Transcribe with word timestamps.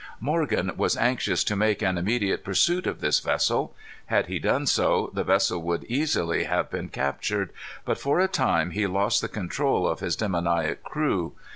Morgan 0.19 0.71
was 0.77 0.97
anxious 0.97 1.43
to 1.43 1.55
make 1.55 1.83
an 1.83 1.95
immediate 1.95 2.43
pursuit 2.43 2.87
of 2.87 3.01
this 3.01 3.19
vessel. 3.19 3.75
Had 4.07 4.25
he 4.25 4.39
done 4.39 4.65
so 4.65 5.11
the 5.13 5.23
vessel 5.23 5.61
would 5.61 5.83
easily 5.83 6.45
have 6.45 6.71
been 6.71 6.89
captured. 6.89 7.51
But 7.85 7.99
for 7.99 8.19
a 8.19 8.27
time 8.27 8.71
he 8.71 8.87
lost 8.87 9.21
the 9.21 9.27
control 9.29 9.87
of 9.87 9.99
his 9.99 10.15
demoniac 10.15 10.81
crew. 10.81 11.33